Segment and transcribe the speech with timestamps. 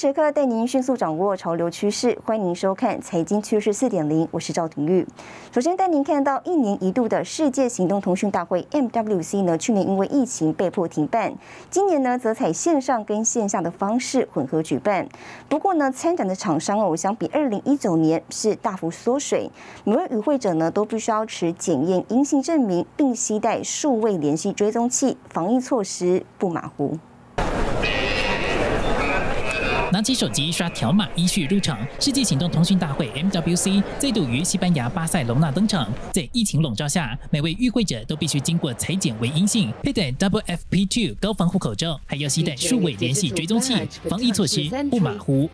[0.00, 5.06] 时刻带您迅速掌握潮流趋势，欢迎收看财经趋势四点零，我是赵廷玉。
[5.52, 11.34] 首先带您看到一年一度的世界行动通讯大会 MWC 呢，去年因为疫情被迫停办，
[11.68, 15.06] 今年呢则采线上跟线下的方式混合举办。
[15.50, 19.50] 不过呢，参展的厂商哦，相比二零一九年是大幅缩水，
[19.84, 26.96] 每位与会者呢都必须要持检验阴性证明，并携带数位联系追踪器，防疫措施不马虎。
[29.92, 31.76] 拿起手机刷条码依序入场。
[31.98, 35.92] 世界行动通讯大会 MWC 再度于西班牙巴塞隆纳登场。
[36.12, 43.74] 在疫情笼罩下，每位与会者都必须经过裁剪为阴性，佩戴 WFP2 高防护口罩，还要携带数位联系追踪器，
[44.08, 45.50] 防疫措施不马虎。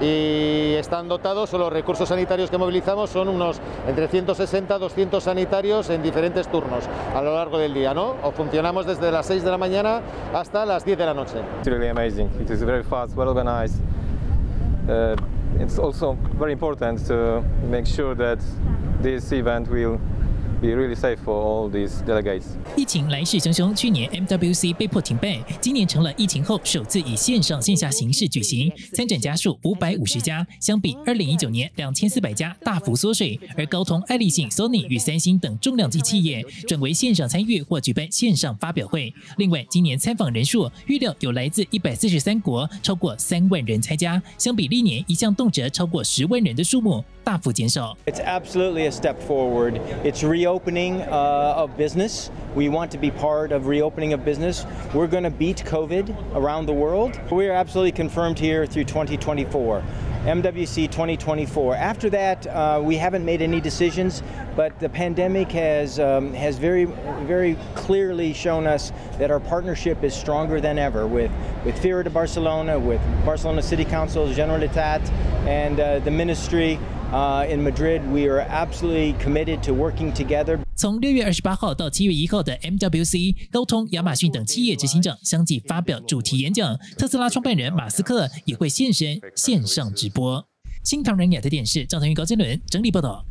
[0.00, 5.90] Y están dotados, o los recursos sanitarios que movilizamos son unos entre 160 200 sanitarios
[5.90, 8.14] en diferentes turnos a lo largo del día, ¿no?
[8.22, 10.00] O funcionamos desde las 6 de la mañana
[10.34, 11.38] hasta las 10 de la noche.
[11.58, 12.30] It's really amazing.
[12.40, 13.80] It is very fast, well organized.
[14.88, 15.16] Uh,
[15.60, 18.38] it's also very important to make sure that
[19.00, 20.00] this event will
[20.62, 22.44] be really safe for all these delegates.
[22.76, 33.38] 疫情来势汹汹，去年 MWC 被迫停办，今年成了疫情后首次以线上线下形式举行，参展家数五百五十家，相比二零一九年两千四百家大幅缩水。
[33.56, 39.12] 而高通、爱立信、Sony 与三星等重量级企业转为线上参与或举办线上发表会。
[39.38, 47.04] 另外，今年参访人数预料有来自一百四十三国，超过三万人参加，相比历年一向动辄超过十万人的数目。
[47.23, 47.97] 大幅减少。
[48.05, 49.81] It's absolutely a step forward.
[50.03, 52.29] It's reopening uh, of business.
[52.55, 54.65] We want to be part of reopening of business.
[54.93, 57.19] We're going to beat COVID around the world.
[57.31, 59.83] We are absolutely confirmed here through 2024.
[60.27, 61.75] MWC 2024.
[61.75, 64.23] After that, uh, we haven't made any decisions,
[64.57, 66.83] but the pandemic has um, has very
[67.23, 71.31] very clearly shown us that our partnership is stronger than ever with
[71.63, 75.09] with Fira de Barcelona, with Barcelona City Council, Generalitat,
[75.47, 76.77] and uh, the ministry.
[77.12, 80.58] 啊 in Madrid, we are absolutely committed to working together.
[80.74, 86.74] 从六月二十八号到七月一号的 MWC，高通、亚马逊等企业执行长相继发表主题演讲。
[86.96, 90.42] 特斯拉创办人马斯克也会现身线上直播。
[90.82, 93.24] 新唐人亚特电视赵腾宇、高杰伦整理报道。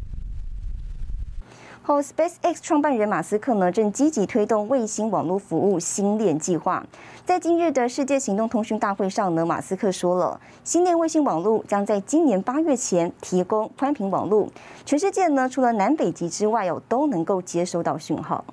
[1.83, 6.85] 后 SpaceX 创办人马斯克呢，正积极推动卫星网络服务星链计划。
[7.25, 14.47] 在今日的世界行动通讯大会上呢，马斯克说了，星链卫星网络将在今年八月前提供宽频网络，
[14.85, 18.45] 全世界呢除了南北极之外，哦都能够接收到讯号。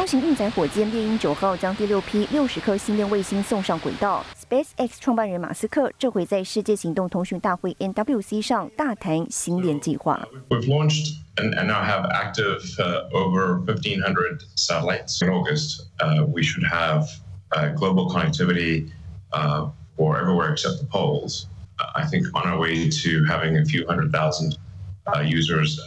[0.00, 4.24] 中型运载火箭猎鹰九号将第六批六十颗星链卫星送上轨道。
[4.48, 10.28] SpaceX 创办人马斯克这回在世界行动通讯大会 NWC 上大谈星链计划。
[10.48, 15.22] We've launched and, and now have active uh, over 1,500 satellites.
[15.22, 17.08] In August, uh, we should have
[17.52, 18.90] uh, global connectivity
[19.32, 21.46] uh, for everywhere except the poles.
[21.94, 24.56] I think on our way to having a few hundred thousand
[25.06, 25.80] uh, users,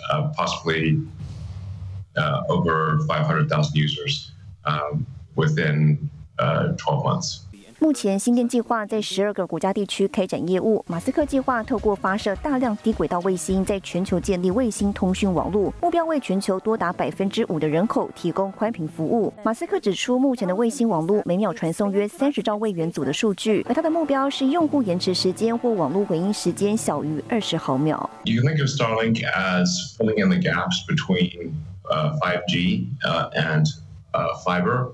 [2.16, 4.30] Uh, possibly over 500,000 users
[4.64, 5.04] um,
[5.34, 5.98] within
[6.38, 7.40] 12 months.
[7.80, 10.82] 目前，新电计划在十二个国家地区开展业务。
[10.88, 19.30] 马斯克计划透过发射大量低轨道卫星，在全球建立卫星通讯网络，目标为全球多达百分之五的人口提供宽频服务。
[19.42, 28.08] 马斯克指出，目前的卫星网络每秒传送约三十兆位元组的数据，而他的目标是用户延迟时间或网络回应时间小于二十毫秒。
[28.24, 33.66] You think of Starlink as filling in the gaps between uh, 5G uh, and
[34.14, 34.92] uh, fiber,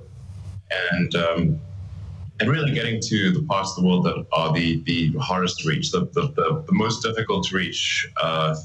[0.70, 1.60] and um,
[2.40, 5.68] and really getting to the parts of the world that are the, the hardest to
[5.68, 8.56] reach, the, the, the, the most difficult to reach, uh,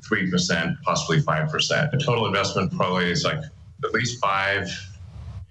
[0.00, 1.90] 3%, possibly 5%.
[1.92, 3.38] The total investment probably is like
[3.84, 4.68] at least five,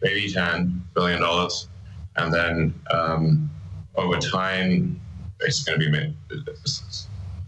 [0.01, 1.69] maybe 10 billion dollars.
[2.17, 3.49] And then um,
[3.95, 4.99] over time,
[5.39, 6.15] it's going to be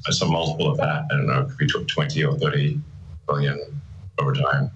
[0.10, 1.06] some multiple of that.
[1.12, 2.80] I don't know, it could be 20 or 30
[3.28, 3.82] billion
[4.22, 4.70] over time.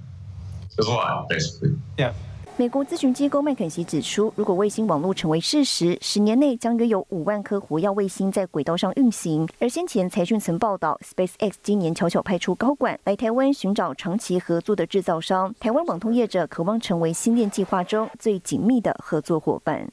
[0.75, 1.75] There's a lot, basically.
[1.97, 2.12] Yeah.
[2.57, 9.45] 美国咨询机构麦肯锡指出，如果卫星网络成为事实，十年内将约有五万颗火药卫星在轨道上运行。
[9.59, 15.53] 而先前财讯曾报道，SpaceX 今年悄悄派出高管来台湾寻找长期合作的制造商。
[15.59, 19.86] 台湾网通业者渴望成为星链计划中最紧密的合作伙伴。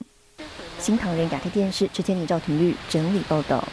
[0.78, 3.66] 新唐人亚太电视，之前李赵廷玉整理报道。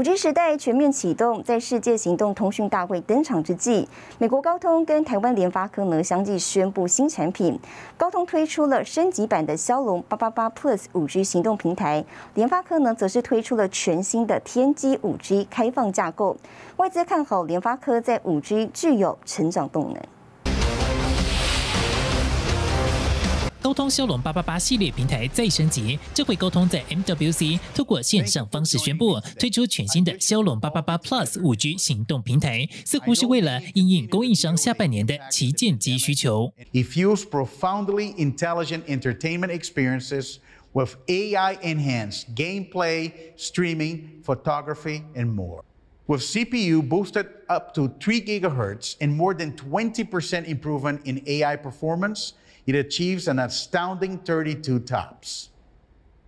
[0.00, 3.86] 五 G 时代全面启动，在世界行动通讯大会登场之际，
[4.16, 7.60] 美国高通跟台湾联发科呢相继宣布新产品。
[7.98, 12.02] 高通推出了升级版的骁龙八八八 Plus 五 G 行动平台，
[12.32, 16.34] 联发科呢则是推出了全新的天玑五 G 开放架构。
[16.78, 20.02] 外资看好联发科在五 G 具有成长动能。
[23.62, 36.54] 高通骁龙八八八系列平台再升级，这回高通在 MWC 透过线上方式宣布推出全新的骁龙八八八 Plus 五 G 行动平台，似乎是为了应应供应商下半年的旗舰机需求。
[36.72, 40.36] It fuels profoundly intelligent entertainment experiences
[40.72, 45.64] with AI-enhanced gameplay, streaming, photography, and more.
[46.06, 52.32] With CPU boosted up to 3 gigahertz and more than 20% improvement in AI performance,
[52.70, 55.50] it achieves an astounding 32 tops.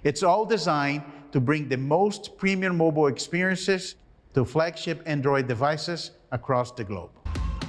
[0.02, 3.94] It's all designed to bring the most premium mobile experiences
[4.34, 7.21] to flagship Android devices across the globe.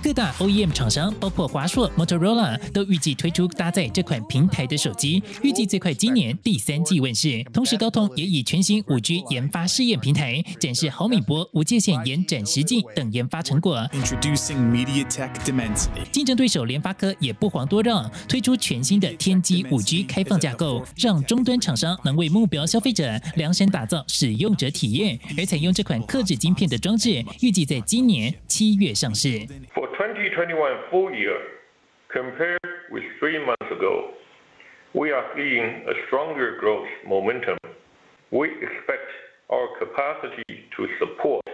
[0.04, 7.42] 各大 OEM 厂商，包括华硕、Motorola，都预计推出搭载这款平台的手机，预计最快今年第三季问世。
[7.54, 13.78] 同时，高通也以全新 5G 研发试验平台，展示毫米波、无界限延展实际等研发成果。
[13.94, 25.18] Introducing MediaTek Dimensity，竞争对手联发科也不遑多让，推出全新的天玑 5G 开放架构，让终端厂商能为目标消费者量身打造使用者体验。
[25.38, 29.48] 而采用这款刻制晶片的装置，预计在今年七月上市。
[29.94, 31.38] 2021 full year,
[32.12, 32.60] compared
[32.90, 34.12] with three months ago,
[34.96, 37.58] we are seeing a stronger growth momentum.
[38.32, 39.06] We expect
[39.52, 41.46] our capacity to support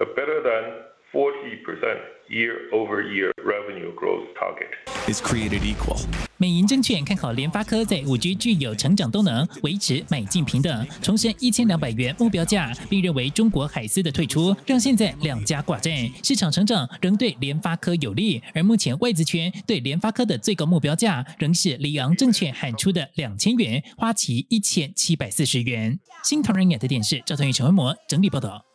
[0.00, 4.70] a better than 40% year-over-year revenue growth target.
[5.08, 6.00] is created equal.
[6.36, 15.94] 美银证券看好联发科在五 G 具有成长动能，维持买进平等，重申一千两百元目标价，并认为中国海思的退出让现在两家寡占，
[16.24, 18.42] 市场成长仍对联发科有利。
[18.54, 25.98] 而目前外资圈对联发科的最高目标价仍是里昂证券喊出的两千元，花旗一千七百四十元。
[26.24, 28.71] 新唐人亚的电视赵腾宇、陈文模整理报道。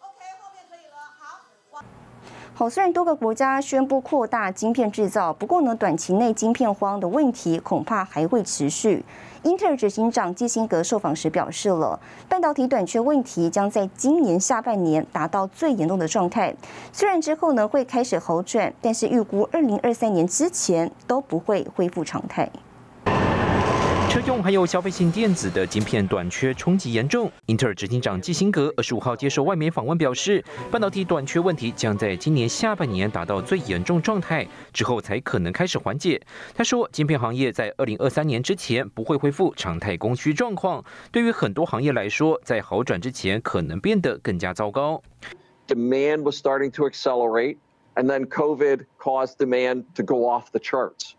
[2.59, 9.05] 好，虽然多个国家宣布扩大晶片制造，不过呢，短期内晶片荒的问题恐怕还会持续。
[9.43, 16.51] 英特尔执行长基辛格受访时表示了，半导体短缺问题将在今年下半年达到最严重的状态。
[16.91, 22.49] 虽然之后呢会开始好转，但是预估二零二三年之前都不会恢复常态。
[24.19, 27.31] 车用还有消费性电子的晶片短缺冲击严重。
[27.45, 36.19] 英特尔执行长基辛格二十五号接受外媒访问表示，半导体短缺问题将在今年下半年达到最严重状态，之后才可能开始缓解。
[36.55, 40.83] 他说，晶片行业在二零二三年之前不会恢复常态供需状况。
[41.11, 44.99] 对于很多行业来说，在好转之前可能变得更加糟糕。
[45.67, 47.57] Demand was starting to accelerate,
[47.93, 51.11] and then COVID caused demand to go off the charts.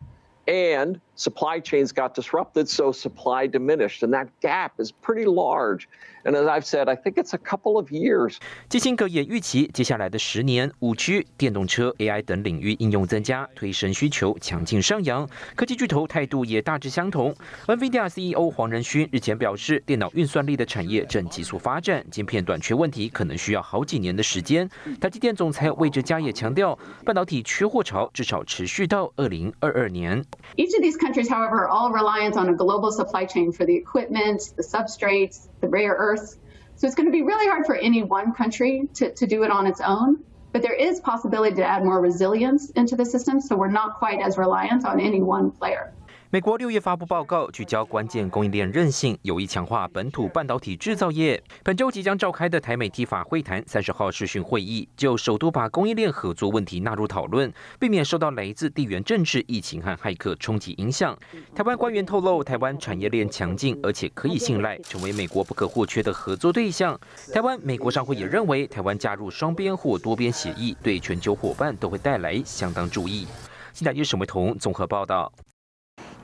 [0.47, 4.03] And supply chains got disrupted, so supply diminished.
[4.03, 5.87] And that gap is pretty large.
[6.25, 8.37] And as I've said, I think it's a couple of years.
[8.69, 15.29] 基辛格也预期，接下来的十年，五 G、电动车、AI 等领域应用增加，推升需求强劲上扬。
[15.55, 17.35] 科技巨头态度也大致相同。
[17.67, 24.69] NVIDIA CEO 黄仁勋日前表示，电脑运算力的产业正急速发展，晶片短缺问题可能需要好几年的时间。
[25.01, 30.23] 台积电总裁魏哲嘉也强调，半导体缺货潮至少持续到二零二二年。
[30.57, 34.43] Each of these countries, however, are all reliant on a global supply chain for the equipment,
[34.57, 36.37] the substrates, the rare earths.
[36.77, 39.51] So it's going to be really hard for any one country to, to do it
[39.51, 40.23] on its own.
[40.53, 44.21] But there is possibility to add more resilience into the system, so we're not quite
[44.21, 45.95] as reliant on any one player.
[46.31, 51.43] 美国六月发布报告，聚焦关键供应链韧性，有意强化本土半导体制造业。
[51.65, 61.17] 本周即将召开的台美 T 法会谈三十号视讯会议，就首都把供应链合作问题纳入讨论，避免受到来自地缘政治、疫情和骇客冲击影响。
[61.55, 67.01] 台湾官员透露，台湾产业链强劲，而且可以信赖，成为美国不可或缺的合作对象。
[67.33, 73.27] 台湾美国商会也认为，台湾加入双边或多边协议，对全球伙伴都会带来相当注意。
[73.73, 75.33] 新台记沈维彤综合报道。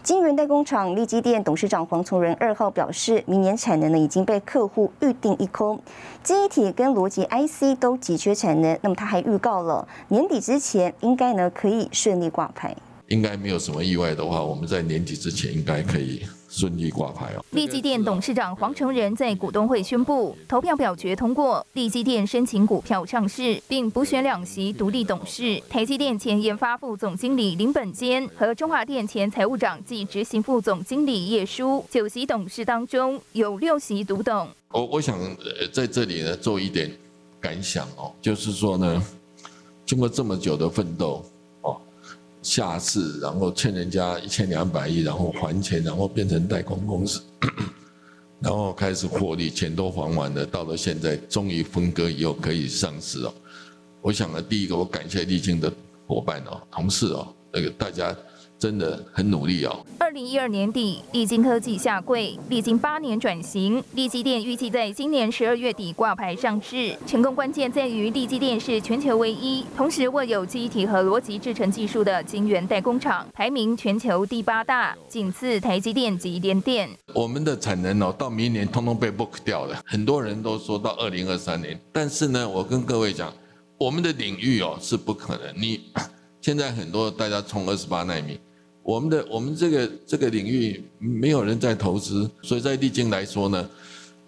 [0.05, 5.81] 金源代工厂立基电董事长黄崇仁二号表示，明年产能呢已经被客户预定一空，
[6.23, 8.79] 记忆体跟逻辑 IC 都急缺产能。
[8.83, 12.77] 那么他还预告了年底之前应该呢可以顺利挂牌。
[13.09, 16.23] 应该没有什么意外的话，我们在年底之前应该可以
[16.57, 17.45] 顺利挂牌哦。
[17.51, 25.61] 立基电董事长黄成仁在股东会宣布，投票表决通过，立基电申请股票上市，并补选两席独立董事。
[25.69, 34.49] 台积电前研发副总经理林本坚和中华电前财务长暨执行副总经理叶舒，九席董事当中有六席独董。
[34.71, 36.91] 我我想呃在这里呢做一点
[37.41, 39.03] 感想哦，就是说呢，
[39.85, 41.25] 经过这么久的奋斗哦，
[42.45, 47.21] 下市然后欠人家一千两百亿，然后还钱，然后变成代工公司，
[48.39, 53.35] 然后开始获利，钱都还完了，到了现在终于分割以后可以上市哦。
[54.03, 55.73] 我想呢，第一个我感谢立晶的
[56.07, 58.15] 伙伴哦，同事哦，那个大家。
[58.59, 59.85] 真的很努力哦。
[59.99, 66.97] 二零一二年底，立晶科技下柜，历经八年转型，立基电预计在今年十二月底挂牌上市。
[67.07, 76.89] 成功关键在于立基电是全球唯一，同时握有记忆体和逻辑制成技术的晶圆代工厂，排名全球第八大，仅次台积电及联电。
[77.15, 79.81] 我们的产能哦，到明年通通被 book 掉了。
[79.85, 83.33] 很多人都说到二零二三年，但是呢，我跟各位讲，
[83.79, 85.55] 我们的领域哦是不可能。
[85.57, 85.81] 你
[86.45, 88.39] 现在很多大家冲二十八纳米。
[88.83, 93.67] 我们的我们这个这个领域没有人在投资，所以在历经来说呢，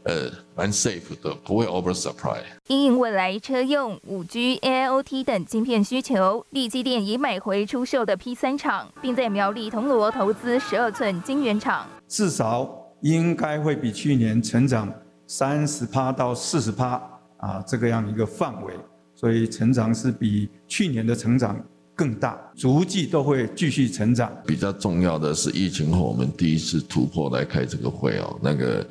[0.04, 2.38] 呃，蛮 safe 的，不会 over supply。
[2.68, 11.86] 因应未来车用五 G、AIoT 等晶片需求，立基电已买回出售的 P 三厂，并在苗栗铜锣投资十二寸晶圆厂。
[12.08, 14.90] 至少应该会比去年成长
[15.26, 16.92] 三十趴到四十趴
[17.36, 18.72] 啊，这个样一个范围，
[19.14, 21.62] 所以成长是比去年的成长。
[21.96, 24.30] 更大，足迹都会继续成长。
[24.46, 28.86] 比较重要的是，疫情后我们第一次突破来开这个会哦，那个。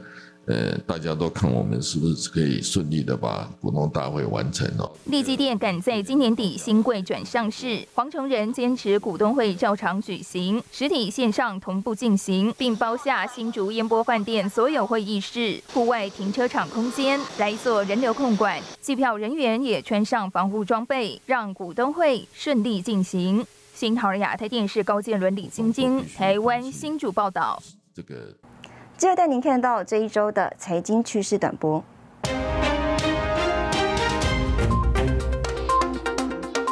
[0.47, 4.91] 呃，大家都看我们是不是可以顺利的把股东大会完成哦。
[5.05, 23.43] 立基电赶在今年底新贵转上市，黄崇仁坚持股东会照常举行，实体线上同步进行，并包下新竹烟波饭店所有会议室、户外停车场空间来做人流控管，计票人员也穿上防护装备，让股东会顺利进行。
[23.73, 27.59] 新唐人亚太电视高建伦、李晶晶，台湾新竹报道。
[27.93, 28.31] 这个。
[28.97, 31.83] 接着带您看到这一周的财经趋势短波。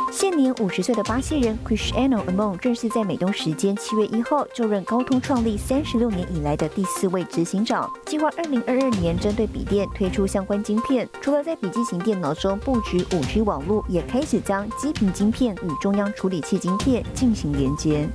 [0.10, 11.08] 现年五十岁的巴西人 Cristiano Amon 正式在美东时间七月一号就任高通创立三十六年以来的第四位执行长，计划二零二二年针对笔电推出相关晶片。
[11.22, 18.08] 除了在笔记型电脑中布局五 G 网络，也开始将基频晶片与中央处理器晶片进行连接。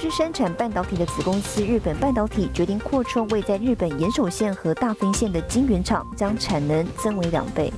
[0.00, 7.70] 是生产半导体的子公司日本半导体决定扩充位在日本岩手县和大分县的晶圆厂，将产能增为两倍。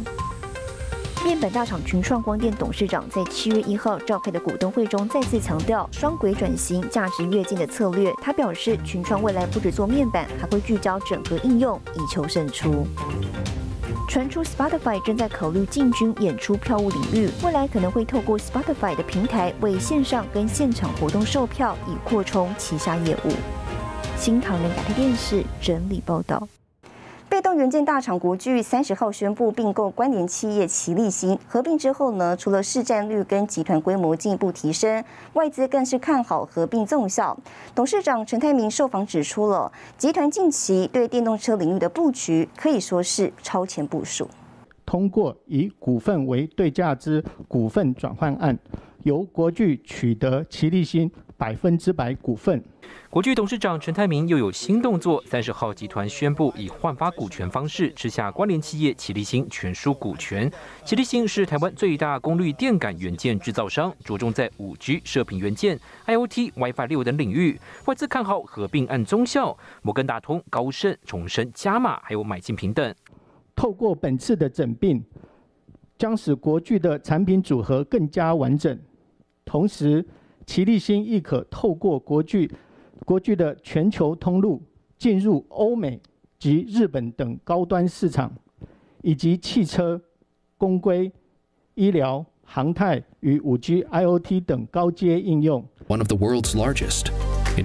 [1.25, 8.13] 面板大厂群创光电董事长在七月一号召开的股东会中再次强调双轨转型、价值跃进的策略。
[8.23, 12.87] 他表示，群创未来不止做面板，还会聚焦整合应用，以求胜出。
[14.09, 23.33] 传出 Spotify 正在考虑进军演出票务领域，未来可能会透过 Spotify 的平台为线上跟现场活动售票，以扩充旗下业务。
[24.17, 26.47] 新唐人亚太电视整理报道。
[27.43, 37.37] 动元件大厂国巨三十号宣布并购关联企业奇力新，合并之后呢，除了市占率跟集团规模进一步提升，外资更是看好合并纵效。
[37.75, 44.29] 董事长陈泰明受访指出了，集团近期对电动车领域的布局可以说是超前部署。
[44.87, 48.57] 通过以股份为对价之股份转换案，
[49.05, 52.63] 由国巨取得奇立新百分之百股份。
[53.11, 60.51] 国巨董事长陈泰明又有新动作，三十号集团宣布以换发股权方式吃下关联企业奇立新全数股权。
[60.85, 67.61] 奇立新是台湾最大功率电感元件制造商，着重在五 G 射频元件、IOT、WiFi 六等领域。
[67.87, 72.95] 外资看好合并案中效，摩根大通、高盛、重申加码，还有买进平等。
[73.55, 75.05] 透过本次的整并，
[75.99, 78.79] 将使国巨的产品组合更加完整，
[79.45, 80.05] 同时
[80.47, 82.51] 齐立新亦可透过国巨。
[83.05, 84.63] 国巨的全球通路
[84.97, 86.01] 进入欧美
[86.39, 88.33] 及日本等高端市场，
[89.03, 90.01] 以及汽车、
[90.57, 91.11] 公规、
[91.75, 95.65] 医疗、航太与五 G、IOT 等高阶应用。
[95.89, 97.07] One of the world's largest.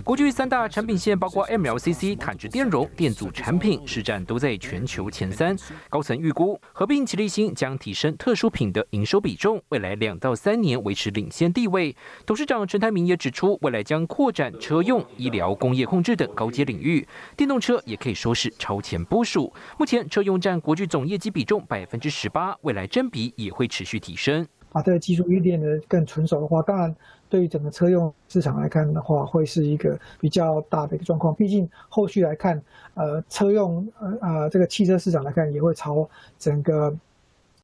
[0.04, 5.56] 国巨三大产品线包括 MLCC 坦质电容电阻产品，市占都在全球前三。
[5.90, 11.96] 高层预估合并吉利新将提升特殊品的营收比重，未来两到三年维持领先地位。
[12.26, 17.08] 董事长陈台明也指出，未来将扩展车用、医疗、工业控制等高阶领域。
[17.38, 19.54] 电动车也可以说是超前部署。
[19.80, 24.46] 目前车用占国巨总业绩比重百分之十八，未来占比也会持续提升。
[24.70, 26.94] 把这个技术预练的更纯熟的话，当然。
[27.30, 31.34] 对于整个车用市场来看的话，会是一个比较大的一个状况。
[31.36, 32.62] 毕竟后续来看，
[32.94, 36.94] 呃，车用呃呃这个汽车市场来看，也会朝整个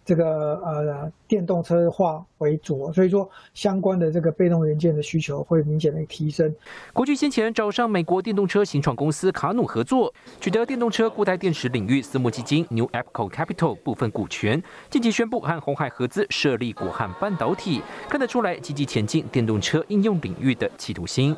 [0.05, 6.53] 这个呃电动车化为主，所以说相关的这个被动元件的需求会明显的提升。
[6.91, 21.35] 国巨先前找上美国电动车新创公司卡努合作，取得电动车固态电池领域私募基金 New Apple Capital 部分股权，近期宣布和红海合资设立国汉半导体，看得出来积极前进电动车应用领域的企图心。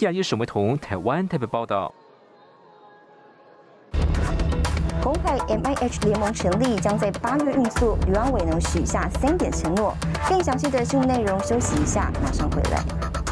[0.00, 1.94] 亚裔沈维彤台湾台北报道。
[5.02, 7.96] 公开 M I H 联盟成立，将在八月运作。
[8.06, 9.94] 刘安伟能许下三点承诺。
[10.28, 13.29] 更详细的新闻内容，休息一下，马上回来。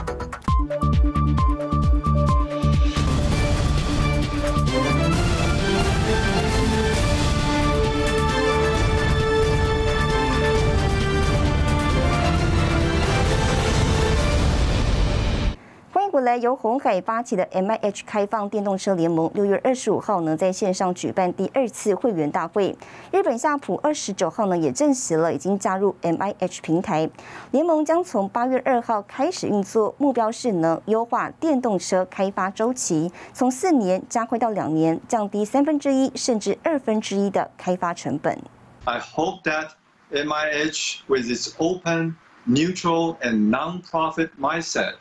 [16.28, 22.76] 来由红海发起的 M I H 开放电动车联盟，六月二十五号呢在线上举办第二次会员大会。
[23.10, 27.08] 日本夏普二十九号呢也证实了已经加入 M I H 平台。
[27.50, 38.38] 联盟将从八月二号开始运作，目标是能优化电动车开发周期，从四年加快到两年，降低三分之一甚至二分之一的开发成本。
[38.84, 39.70] I hope that
[40.10, 42.16] M I H with its open,
[42.46, 44.96] neutral, and non-profit mindset.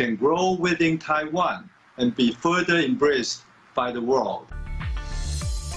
[0.00, 3.42] Can grow within Taiwan and be further embraced
[3.74, 4.46] by the world.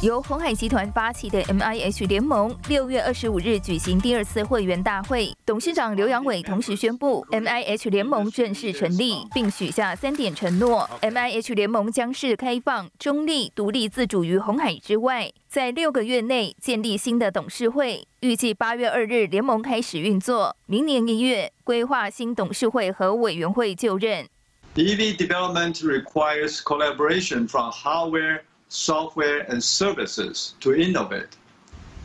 [0.04, 5.34] 由红海集团发起的 M I H 联盟，六月二十五日举行第二次会员大会。
[5.46, 10.90] 董事长刘阳伟同时宣布，M I H 联盟正式成立，并许下三点承诺。
[11.00, 18.06] M I H 联盟将是开放、中立、独立自主于红海之外，在六个月内建立新的董事会。
[18.20, 24.28] 预计八月二日联盟开始运作，明年一月规划新董事会和委员会就任。
[24.76, 28.42] EV development requires collaboration from hardware.
[28.74, 31.38] Software, and services to innovate.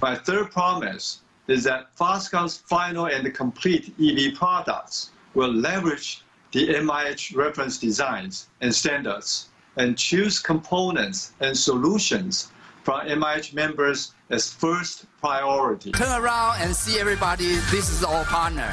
[0.03, 6.23] My third promise is that Foscon's final and complete EV products will leverage
[6.53, 12.53] the MIH reference designs and standards and choose components and solutions
[12.85, 15.93] from MIH members as first priority.
[15.93, 17.57] Turn around and see everybody.
[17.71, 18.71] This is our partner.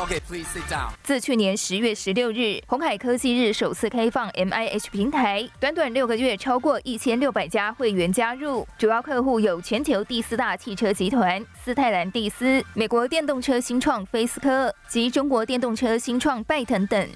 [0.00, 0.88] Okay, please sit down.
[1.02, 17.06] 自去年十月十六日，红海科技日首次开放 M I H 平台，短短六个月，超过一千六百家会员加入，主要客户有全球第四大汽车集团斯泰兰蒂斯、美国电动车新创菲斯科及中国电动车新创拜腾等。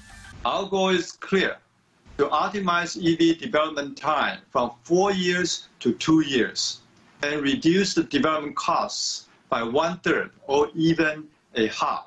[0.43, 1.55] Our goal is clear:
[2.17, 6.75] to optimize EV development time from four years to two years,
[7.21, 11.23] and reduce the development costs by one third or even
[11.55, 12.03] a half.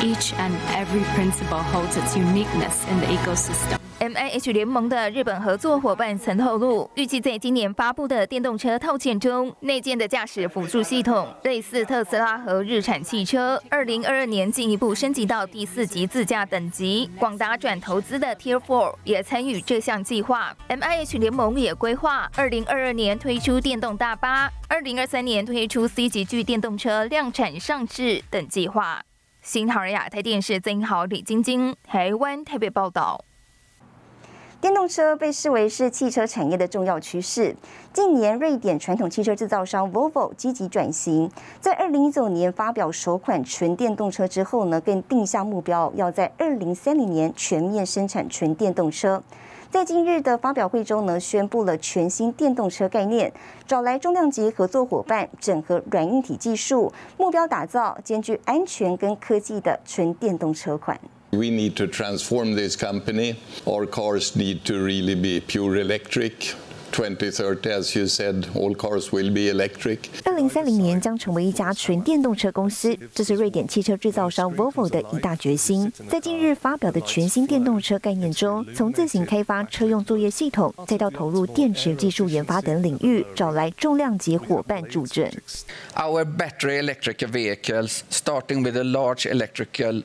[0.00, 3.78] Each and every principle holds its uniqueness in the ecosystem.
[3.98, 13.60] M I H 联盟的日本合作伙伴曾透露，预计在今年发布的电动车套件中，内建的驾驶辅助系统类似特斯拉和日产汽车。
[13.68, 17.10] 二零二二年进一步升级到第四级自驾等级。
[17.18, 20.56] 广达转投资的 Tier Four 也参与这项计划。
[20.68, 29.02] M I H 联盟也规划二零二二年推出电动大巴，二零二三年推出 C 级巨电动车量产上市等计划。
[29.48, 33.24] 新唐人亚太电视曾豪、李晶晶，台湾台北报道。
[34.60, 37.56] 电动车被视为是汽车产业的重要趋势。
[37.90, 41.30] 近年，瑞典传统汽车制造商 Volvo 积极转型，
[41.62, 49.22] 在二零一九年发表首款纯电动车之后呢，更定下目标，要在二零三零年全面生产纯电动车。
[49.70, 53.30] 在今日的发表会中呢，宣布了全新电动车概念，
[53.66, 60.98] 找来重量级合作伙伴，整合软硬体技术，目标打造兼具安全跟科技的纯电动车款。
[61.32, 63.36] We need to transform this company.
[63.66, 66.54] Our cars need to really be pure electric.
[66.92, 69.98] 2030, as you said, all cars will be electric.
[70.24, 75.92] 二零三零年将成为一家纯电动车公司，这是瑞典汽车制造商 Volvo 的一大决心。
[76.08, 85.30] 在近日发表的全新电动车概念中，从自行开发车用作业系统，再到投入电池技术研发等领域，找来重量级伙伴助阵。
[85.94, 90.02] Our battery electric vehicles, starting with a large electrical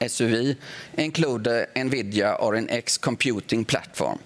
[0.00, 0.56] SUV,
[0.96, 4.18] include the NVIDIA or an X computing platform.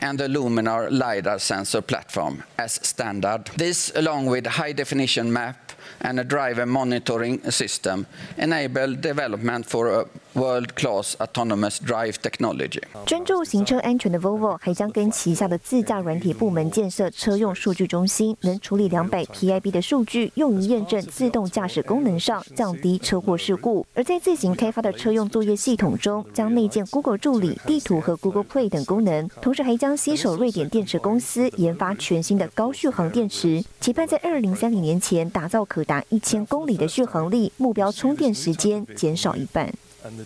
[0.00, 3.46] and the Luminar LiDAR sensor platform as standard.
[3.56, 8.06] This, along with high-definition map and a driver monitoring system,
[8.36, 10.06] enable development for a
[10.38, 12.80] world-class autonomous drive technology.
[13.04, 23.84] 专注行车安全的 Volvo 还将跟旗下的自驾软体部门建设车用数据中心，能处理两百 PIB 的数据，用于验证自动驾驶功能上，降低车祸事故。
[23.94, 39.72] 而在自行开发的车用作业系统中，将内建 Google 助理、地图和 Google Play 等功能，同时还将携手瑞典电池公司研发全新的高续航电池，期盼在二零三零年前打造可达一千公里的续航力，目标充电时间减少一半。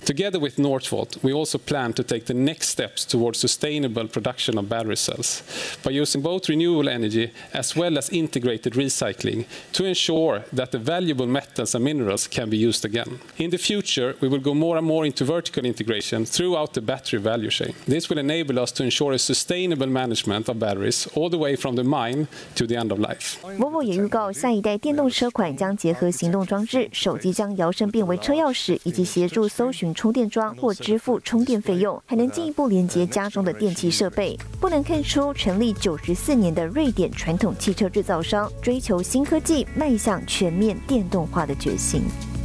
[0.05, 4.67] Together with Northvolt, we also plan to take the next steps towards sustainable production of
[4.67, 5.43] battery cells
[5.83, 11.27] by using both renewable energy as well as integrated recycling to ensure that the valuable
[11.27, 13.19] metals and minerals can be used again.
[13.37, 17.19] In the future, we will go more and more into vertical integration throughout the battery
[17.19, 17.75] value chain.
[17.85, 21.75] This will enable us to ensure a sustainable management of batteries all the way from
[21.75, 23.37] the mine to the end of life.
[23.59, 34.38] Volvo 也预告，下一代电动车款将结合行动装置，手机将摇身变为车钥匙，以及协助搜 寻充电桩或支付充电费用，还能进一步连接家中的电器设备。
[34.60, 42.02] 不难看出，成立九十四年的瑞典传统汽车制造商，追求新科技、迈向全面电动化的决心。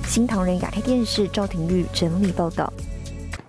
[0.07, 2.71] 新唐人亚太电视赵廷玉整理报道。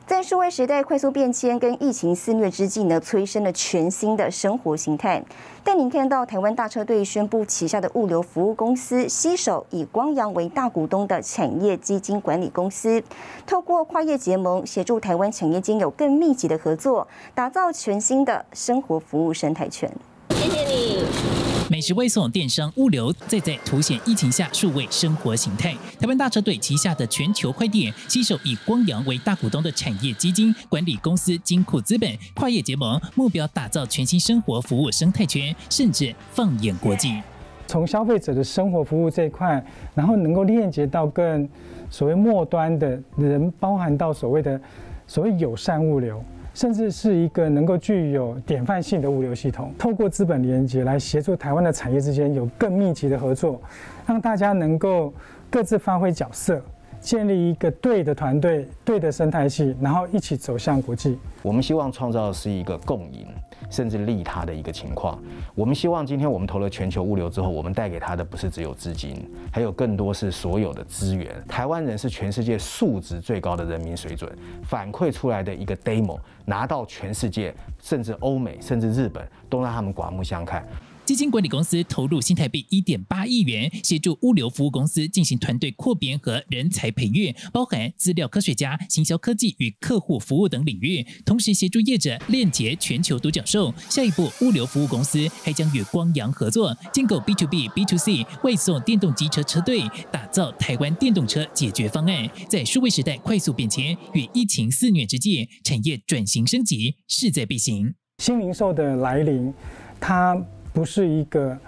[0.08, 5.22] 在数位时代快速变迁跟疫情肆虐之际呢，催生了全新的生活形态。
[5.62, 13.02] 带您看到台湾大车队宣布旗下的物流服务公司携手以光阳为大股东的产业基金管理公司，
[13.46, 19.92] 透过跨业结盟，协助台湾产业间有更密集的合作，打造全新的生活服务生态圈。
[20.30, 21.47] 谢谢你。
[21.70, 25.74] 美食外送、电商、物流，再在凸显疫情下数位生活形态。
[26.00, 37.20] 台湾大车队旗下的全球快递，携手以光阳为大股东的产业基金管理公司金库资本，跨业结盟，目标打造全新生活服务生态圈，甚至放眼国际。
[37.66, 39.62] 从消费者的生活服务这一块，
[39.94, 41.46] 然后能够链接到更
[41.90, 44.58] 所谓末端的人，包含到所谓的
[45.06, 46.24] 所谓友善物流。
[46.58, 53.60] 甚至是一个能够具有典范性的物流系统，透过资本连接来协助台湾的产业之间有更密集的合作，
[54.04, 55.14] 让大家能够
[55.48, 56.60] 各自发挥角色。
[57.00, 61.18] 建立一个对的团队、对的生态系，然后一起走向国际。
[61.42, 63.26] 我们希望创造的是一个共赢，
[63.70, 65.18] 甚至利他的一个情况。
[65.54, 69.16] 我们希望今天我们投了全球物流之后，我们带给他的不是只有资金，
[69.52, 71.28] 还有更多是所有的资源。
[71.46, 74.30] 台湾人是全世界素质最高的人民水准，
[74.64, 80.66] 反馈出来的一个 demo 拿到全世界，甚至欧美，甚至日本，都让他们刮目相看。
[81.08, 93.72] 基金管理公司投入新台币一点八亿元，协助物流服务公司进行团队扩编和人才培育，包含资料科学家、行销科技与客户服务等领域，同时协助业者链接全球独角兽。
[93.88, 102.28] 下一步，物流服务公司还将与光阳合作，建构 B to B、B to C 外送电动机车车队，打造台湾电动车解决方案。
[102.50, 107.94] 在数位时代快速变迁与疫情肆虐之际，产业转型升级势在必行。
[108.18, 109.54] 新零售的来临，
[109.98, 110.36] 它。
[110.78, 111.58] 不是一个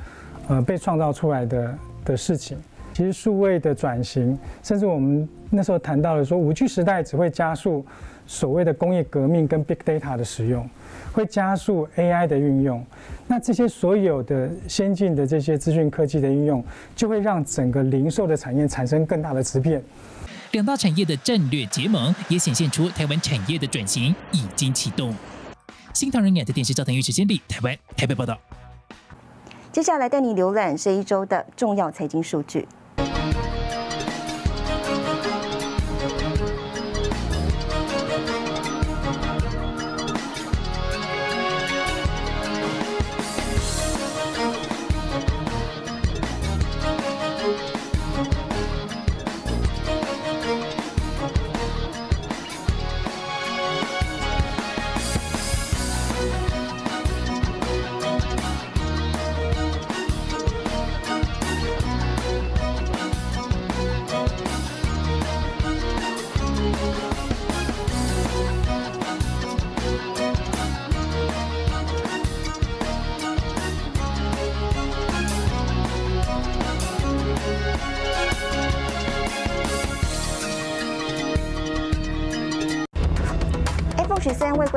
[0.46, 2.56] 呃被创造出来的的事情。
[2.94, 7.84] 其实数位的转型，甚至我们那时候谈到了说，五 G 时代只会加速
[8.24, 10.68] 所谓的工业革命跟 Big Data 的使用，
[11.12, 12.86] 会加速 AI 的运用。
[13.26, 16.62] 那这些所有的先进的这些资讯科技的运用，
[16.94, 19.82] 就会让整个零售的产业产生更大的质变。
[20.52, 25.12] 两大产业的战略结盟，也显现出台湾产业的转型已经启动。
[25.94, 28.38] 新唐人亚的电视照腾预时间里，台湾台北报道。
[29.72, 32.66] 接下来带你浏览这一周的重要财经数据。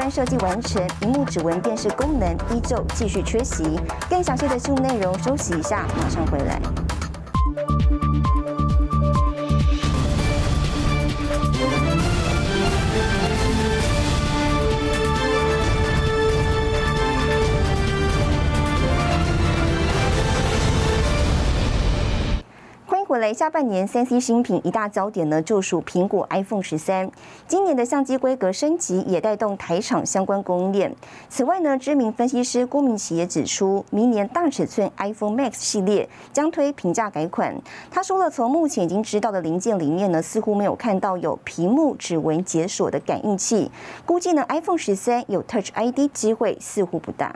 [0.09, 3.79] 设计完成，屏幕指纹辨识功能依旧继续缺席。
[4.09, 6.72] 更详细的新闻内容，休息一下，马上回来。
[23.23, 27.09] 来，下半年三 C 新品一大焦点呢，就属苹果 iPhone 十三。
[27.47, 30.93] 今年的相机规格升级也带动台厂相关供应链。
[31.29, 37.55] 此外呢，知名分析师郭明奇也指出，明年大尺寸 iPhone Max 系列将推平价改款。
[37.89, 43.71] 他说了，从目前已经知道的零件里面呢，似乎没有看到有屏幕指纹解锁的感应器。
[44.05, 47.33] 估计呢，iPhone 十三有 Touch ID 机会似乎不大。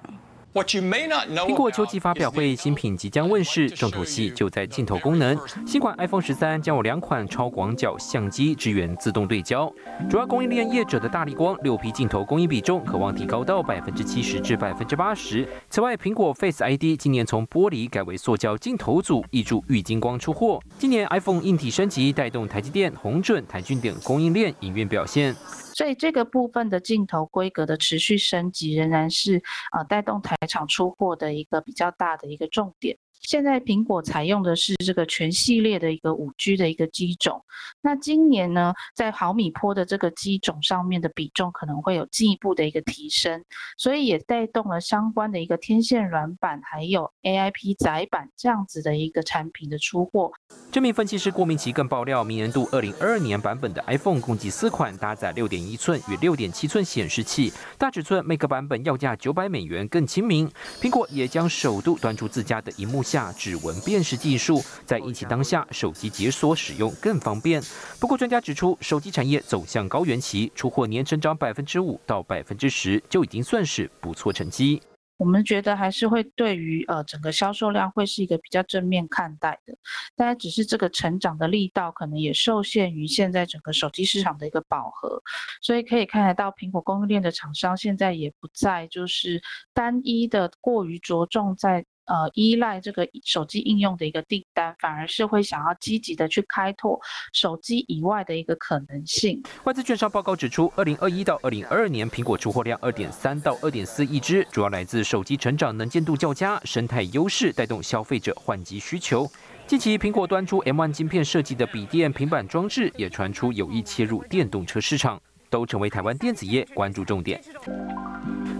[0.53, 5.37] 苹果秋季发表会，新品即将问世，重头戏就在镜头功能。
[5.67, 9.71] 新款 iPhone 十三将有两款超广角相机，支援自动对焦。
[10.09, 15.47] 主要供应链业者的大力光六 P 镜头供应比重可望提高到百分之七十至百分之八十。
[15.69, 20.59] 此外，苹果 Face ID 今年从玻璃改为塑胶镜头组，挹注玉金光出货。
[20.79, 25.35] 今年 iPhone 硬体升级，带动台积电、宏准、台骏等供应链营运表现。
[25.77, 29.39] 所以这个部分的镜头规格的持续升级，仍然是
[29.71, 32.97] 呃带动台厂出货的一个比较大的一个重点。
[33.21, 37.43] 现在苹果采用的是这个全系列的一个五 G 的一个机种，
[37.81, 43.43] 那今年呢，在毫米波的这个机种上面的比重可能会有进一步的一个提升，
[43.77, 50.31] 所以也带动了相关的一个天线软板还有 AIP 窄板这样子的一个产品的出货。
[50.71, 60.49] 这名分析师郭明奇更爆料，明年度二零二二年版本的 iPhone 共计四款，搭载六点一寸与六点七寸显示器，大尺寸每个版本要价九百美元更亲民。
[60.81, 67.61] 苹果也将首度端出自家的荧幕下指纹辨识技术，在疫情当下，手机解锁使用更方便。
[68.01, 74.81] 不过专家指出，手机产业走向高原期，出货年成长百分之五到百分之十，就已经算是不错成绩。
[75.17, 79.73] 我们觉得还是会对于呃整个销售量会是一个比较正面看待的，
[80.15, 85.19] 当然只是这个成长的力道可能也受限于现在整个手机市场的一个饱和，
[85.59, 89.41] 所以可以看得到苹果供应链的厂商现在也不再就是
[89.73, 91.83] 单一的过于着重在。
[92.07, 96.99] 呃，依赖这个手机应用的一个订单，反而是会想要积极的去开拓
[97.33, 99.43] 手机以外的一个可能性。
[99.65, 109.29] 外资券商报告指出，二零二一到二零二二年，苹果出货量二点三到二点四亿只，主要来自手机成长能见度较佳，生态优势带动消费者换机需求。
[109.67, 117.43] 近期，苹果端出 M1 晶片设计的笔电、平板装置，也传出有意切入电动车市场，都成为台湾电子业关注重点。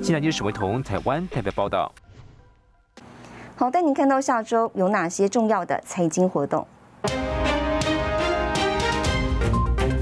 [0.04, 1.90] 新台电史维彤，台湾台北报道。
[3.60, 6.68] 好，带您看到下周有哪些重要的财经活动。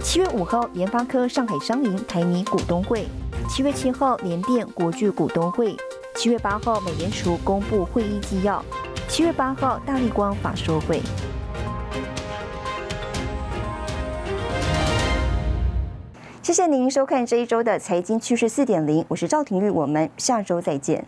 [0.04, 3.06] 七月五号，联发科上海商银台泥股东会；
[3.48, 5.74] 七月七号，联电国巨股东会；
[6.18, 8.62] 七月八号，美联储公布会议纪要；
[9.08, 11.02] 七月八号，大力光法说会。
[16.44, 21.06] 谢谢您收看这一周的财经趋势四点零，我是赵廷玉，我们下周再见。